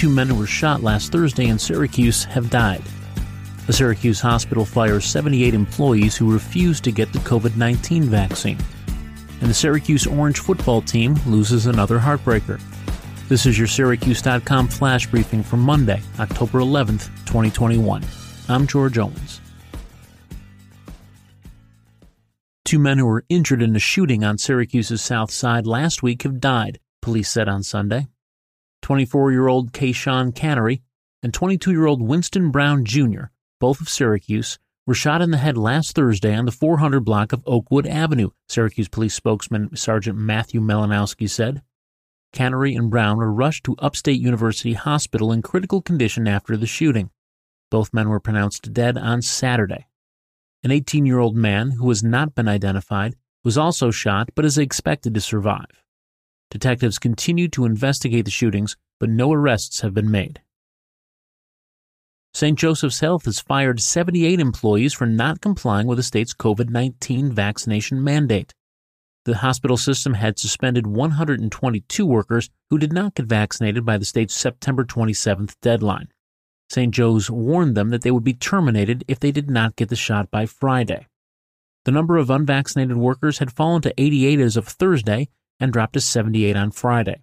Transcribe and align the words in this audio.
Two 0.00 0.08
men 0.08 0.28
who 0.28 0.34
were 0.34 0.46
shot 0.46 0.82
last 0.82 1.12
Thursday 1.12 1.48
in 1.48 1.58
Syracuse 1.58 2.24
have 2.24 2.48
died. 2.48 2.80
The 3.66 3.72
Syracuse 3.74 4.18
hospital 4.18 4.64
fires 4.64 5.04
78 5.04 5.52
employees 5.52 6.16
who 6.16 6.32
refused 6.32 6.84
to 6.84 6.90
get 6.90 7.12
the 7.12 7.18
COVID 7.18 7.54
19 7.54 8.04
vaccine. 8.04 8.56
And 9.42 9.50
the 9.50 9.52
Syracuse 9.52 10.06
Orange 10.06 10.38
football 10.38 10.80
team 10.80 11.18
loses 11.26 11.66
another 11.66 11.98
heartbreaker. 11.98 12.58
This 13.28 13.44
is 13.44 13.58
your 13.58 13.66
Syracuse.com 13.66 14.68
flash 14.68 15.06
briefing 15.06 15.42
for 15.42 15.58
Monday, 15.58 16.00
October 16.18 16.60
11th, 16.60 17.08
2021. 17.26 18.02
I'm 18.48 18.66
George 18.66 18.96
Owens. 18.96 19.42
Two 22.64 22.78
men 22.78 22.96
who 22.96 23.04
were 23.04 23.26
injured 23.28 23.60
in 23.60 23.76
a 23.76 23.78
shooting 23.78 24.24
on 24.24 24.38
Syracuse's 24.38 25.02
south 25.02 25.30
side 25.30 25.66
last 25.66 26.02
week 26.02 26.22
have 26.22 26.40
died, 26.40 26.80
police 27.02 27.28
said 27.28 27.50
on 27.50 27.62
Sunday. 27.62 28.06
24 28.90 29.30
year 29.30 29.46
old 29.46 29.72
Kayshawn 29.72 30.34
Cannery 30.34 30.82
and 31.22 31.32
22 31.32 31.70
year 31.70 31.86
old 31.86 32.02
Winston 32.02 32.50
Brown 32.50 32.84
Jr., 32.84 33.26
both 33.60 33.80
of 33.80 33.88
Syracuse, 33.88 34.58
were 34.84 34.96
shot 34.96 35.22
in 35.22 35.30
the 35.30 35.36
head 35.36 35.56
last 35.56 35.94
Thursday 35.94 36.34
on 36.34 36.44
the 36.44 36.50
400 36.50 37.04
block 37.04 37.32
of 37.32 37.44
Oakwood 37.46 37.86
Avenue, 37.86 38.30
Syracuse 38.48 38.88
police 38.88 39.14
spokesman 39.14 39.76
Sergeant 39.76 40.18
Matthew 40.18 40.60
Malinowski 40.60 41.30
said. 41.30 41.62
Cannery 42.32 42.74
and 42.74 42.90
Brown 42.90 43.18
were 43.18 43.32
rushed 43.32 43.62
to 43.66 43.76
Upstate 43.78 44.18
University 44.18 44.72
Hospital 44.72 45.30
in 45.30 45.40
critical 45.40 45.80
condition 45.80 46.26
after 46.26 46.56
the 46.56 46.66
shooting. 46.66 47.10
Both 47.70 47.94
men 47.94 48.08
were 48.08 48.18
pronounced 48.18 48.72
dead 48.72 48.98
on 48.98 49.22
Saturday. 49.22 49.86
An 50.64 50.72
18 50.72 51.06
year 51.06 51.20
old 51.20 51.36
man 51.36 51.70
who 51.70 51.88
has 51.90 52.02
not 52.02 52.34
been 52.34 52.48
identified 52.48 53.14
was 53.44 53.56
also 53.56 53.92
shot 53.92 54.30
but 54.34 54.44
is 54.44 54.58
expected 54.58 55.14
to 55.14 55.20
survive. 55.20 55.80
Detectives 56.50 56.98
continue 56.98 57.48
to 57.48 57.64
investigate 57.64 58.24
the 58.24 58.30
shootings, 58.30 58.76
but 58.98 59.08
no 59.08 59.32
arrests 59.32 59.80
have 59.80 59.94
been 59.94 60.10
made. 60.10 60.40
St. 62.34 62.58
Joseph's 62.58 63.00
Health 63.00 63.24
has 63.24 63.40
fired 63.40 63.80
78 63.80 64.38
employees 64.38 64.92
for 64.92 65.06
not 65.06 65.40
complying 65.40 65.86
with 65.86 65.98
the 65.98 66.02
state's 66.02 66.34
COVID 66.34 66.70
19 66.70 67.32
vaccination 67.32 68.02
mandate. 68.02 68.54
The 69.24 69.38
hospital 69.38 69.76
system 69.76 70.14
had 70.14 70.38
suspended 70.38 70.86
122 70.86 72.06
workers 72.06 72.50
who 72.70 72.78
did 72.78 72.92
not 72.92 73.14
get 73.14 73.26
vaccinated 73.26 73.84
by 73.84 73.98
the 73.98 74.04
state's 74.04 74.34
September 74.34 74.84
27th 74.84 75.54
deadline. 75.60 76.08
St. 76.70 76.94
Joe's 76.94 77.30
warned 77.30 77.76
them 77.76 77.90
that 77.90 78.02
they 78.02 78.10
would 78.10 78.24
be 78.24 78.32
terminated 78.32 79.04
if 79.08 79.20
they 79.20 79.32
did 79.32 79.50
not 79.50 79.76
get 79.76 79.88
the 79.88 79.96
shot 79.96 80.30
by 80.30 80.46
Friday. 80.46 81.06
The 81.84 81.90
number 81.90 82.16
of 82.16 82.30
unvaccinated 82.30 82.96
workers 82.96 83.38
had 83.38 83.52
fallen 83.52 83.82
to 83.82 83.94
88 84.00 84.40
as 84.40 84.56
of 84.56 84.68
Thursday 84.68 85.28
and 85.60 85.72
dropped 85.72 85.92
to 85.92 86.00
78 86.00 86.56
on 86.56 86.70
Friday. 86.70 87.22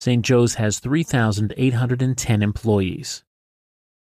St. 0.00 0.24
Joe's 0.24 0.54
has 0.54 0.80
3,810 0.80 2.42
employees. 2.42 3.24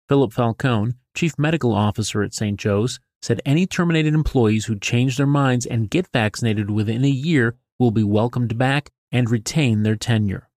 Philip 0.08 0.32
Falcone, 0.32 0.94
chief 1.14 1.38
medical 1.38 1.72
officer 1.74 2.22
at 2.22 2.34
St. 2.34 2.58
Joe's, 2.58 3.00
said 3.22 3.40
any 3.44 3.66
terminated 3.66 4.12
employees 4.14 4.66
who 4.66 4.78
change 4.78 5.16
their 5.16 5.26
minds 5.26 5.66
and 5.66 5.90
get 5.90 6.12
vaccinated 6.12 6.70
within 6.70 7.04
a 7.04 7.08
year 7.08 7.56
will 7.78 7.90
be 7.90 8.04
welcomed 8.04 8.58
back 8.58 8.90
and 9.10 9.30
retain 9.30 9.82
their 9.82 9.96
tenure. 9.96 10.48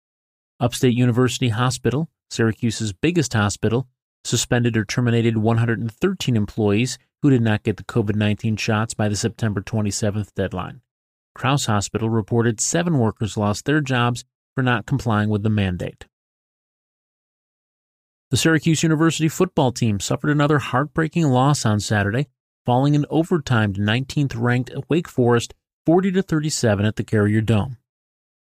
Upstate 0.58 0.95
University 0.95 1.51
Hospital, 1.51 2.08
Syracuse's 2.30 2.92
biggest 2.92 3.34
hospital, 3.34 3.89
suspended 4.25 4.77
or 4.77 4.84
terminated 4.84 5.39
113 5.39 6.36
employees 6.36 6.98
who 7.23 7.30
did 7.30 7.42
not 7.42 7.62
get 7.62 7.77
the 7.77 7.84
COVID 7.84 8.17
19 8.17 8.56
shots 8.56 8.95
by 8.95 9.08
the 9.08 9.17
September 9.17 9.61
27th 9.61 10.34
deadline. 10.34 10.80
Crouse 11.37 11.67
Hospital 11.67 12.09
reported 12.09 12.61
seven 12.61 12.98
workers 12.98 13.37
lost 13.37 13.67
their 13.67 13.83
jobs 13.83 14.25
for 14.55 14.62
not 14.62 14.87
complying 14.87 15.29
with 15.29 15.42
the 15.42 15.51
mandate. 15.51 16.06
The 18.31 18.39
Syracuse 18.39 18.83
University 18.83 19.29
football 19.29 19.70
team 19.70 20.01
suffered 20.01 20.31
another 20.31 20.59
heartbreaking 20.59 21.27
loss 21.27 21.67
on 21.67 21.79
Saturday, 21.79 22.29
falling 22.64 22.95
in 22.95 23.05
overtime 23.11 23.75
to 23.75 23.81
19th 23.81 24.35
ranked 24.35 24.73
Wake 24.89 25.08
Forest 25.08 25.55
40 25.85 26.23
37 26.23 26.86
at 26.86 26.96
the 26.96 27.05
Carrier 27.05 27.42
Dome. 27.42 27.77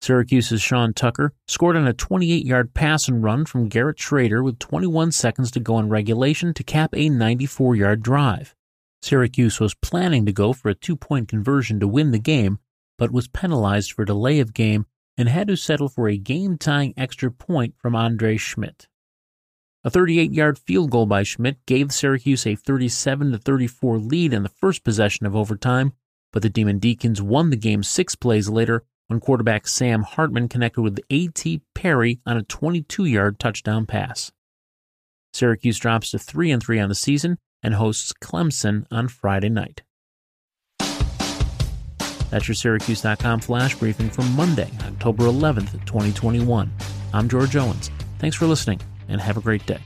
Syracuse's 0.02 0.62
Sean 0.62 0.94
Tucker 0.94 1.32
scored 1.48 1.78
on 1.78 1.88
a 1.88 1.94
28 1.94 2.46
yard 2.46 2.74
pass 2.74 3.08
and 3.08 3.24
run 3.24 3.46
from 3.46 3.70
Garrett 3.70 3.98
Shrader 3.98 4.44
with 4.44 4.60
21 4.60 5.12
seconds 5.12 5.50
to 5.52 5.60
go 5.60 5.80
in 5.80 5.90
regulation 5.90 6.54
to 6.56 6.64
cap 6.64 6.94
a 6.94 7.08
94 7.08 7.76
yard 7.76 8.04
drive. 8.04 8.54
Syracuse 9.02 9.60
was 9.60 9.76
planning 9.76 10.26
to 10.26 10.34
go 10.34 10.54
for 10.54 10.70
a 10.70 10.76
two 10.76 10.96
point 10.96 11.28
conversion 11.28 11.80
to 11.80 11.88
win 11.88 12.12
the 12.12 12.20
game, 12.20 12.60
but 13.02 13.10
was 13.10 13.28
penalized 13.28 13.92
for 13.92 14.06
delay 14.06 14.40
of 14.40 14.54
game 14.54 14.86
and 15.18 15.28
had 15.28 15.48
to 15.48 15.58
settle 15.58 15.90
for 15.90 16.08
a 16.08 16.20
game 16.20 16.56
tying 16.56 16.94
extra 16.96 17.32
point 17.32 17.74
from 17.76 17.96
Andre 17.96 18.38
Szmyt. 18.38 18.86
A 19.84 19.90
38 19.90 20.32
yard 20.32 20.60
field 20.60 20.92
goal 20.92 21.08
by 21.08 21.24
Szmyt 21.24 21.56
gave 21.66 21.92
Syracuse 21.92 22.46
a 22.46 22.56
37 22.56 23.40
34 23.40 23.98
lead 23.98 24.34
in 24.34 24.44
the 24.44 24.50
first 24.50 24.84
possession 24.84 25.26
of 25.26 25.36
overtime, 25.36 25.94
but 26.32 26.44
the 26.44 26.50
Demon 26.50 26.78
Deacons 26.78 27.24
won 27.24 27.50
the 27.50 27.56
game 27.56 27.82
six 27.82 28.14
plays 28.14 28.50
later 28.50 28.84
when 29.08 29.20
quarterback 29.20 29.66
Sam 29.66 30.04
Hartman 30.04 30.48
connected 30.48 30.84
with 30.84 31.00
A.T. 31.10 31.64
Perry 31.74 32.20
on 32.28 32.38
a 32.38 32.44
22 32.44 33.06
yard 33.06 33.40
touchdown 33.40 33.88
pass. 33.88 34.32
Syracuse 35.34 35.80
drops 35.80 36.12
to 36.12 36.20
3 36.20 36.52
and 36.52 36.62
3 36.62 36.80
on 36.80 36.90
the 36.90 36.94
season 36.94 37.40
and 37.64 37.74
hosts 37.74 38.14
Clemson 38.22 38.86
on 38.92 39.08
Friday 39.08 39.50
night. 39.50 39.82
That's 42.32 42.48
your 42.48 42.56
Syracuse.com 42.56 43.42
flash 43.42 43.76
briefing 43.76 44.10
for 44.10 44.24
Monday, 44.24 44.70
October 44.88 45.26
11th, 45.26 45.74
2021. 45.86 46.72
I'm 47.14 47.30
George 47.30 47.56
Owens. 47.56 47.92
Thanks 48.20 48.36
for 48.36 48.48
listening 48.48 48.82
and 49.10 49.22
have 49.22 49.38
a 49.38 49.42
great 49.42 49.66
day. 49.68 49.80